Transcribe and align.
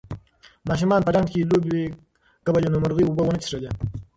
ماشومانو 0.69 1.05
په 1.05 1.11
ډنډ 1.13 1.27
کې 1.31 1.47
لوبې 1.51 1.81
کولې 2.45 2.67
نو 2.71 2.77
مرغۍ 2.83 3.03
اوبه 3.07 3.21
ونه 3.23 3.39
څښلې. 3.43 3.71